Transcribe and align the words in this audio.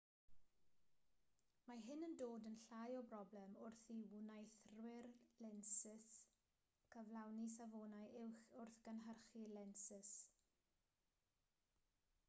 mae 1.65 1.81
hyn 1.89 2.05
yn 2.07 2.15
dod 2.21 2.47
yn 2.51 2.55
llai 2.61 2.95
o 3.01 3.03
broblem 3.11 3.53
wrth 3.65 3.83
i 3.97 3.97
wneuthurwyr 4.13 5.09
lensys 5.47 6.17
gyflawni 6.97 7.47
safonau 7.59 8.09
uwch 8.25 8.41
wrth 8.63 8.83
gynhyrchu 8.89 9.45
lensys 9.59 10.11